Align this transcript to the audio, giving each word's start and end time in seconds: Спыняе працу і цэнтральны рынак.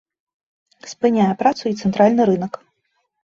Спыняе 0.91 1.27
працу 1.43 1.63
і 1.73 1.75
цэнтральны 1.81 2.21
рынак. 2.31 2.53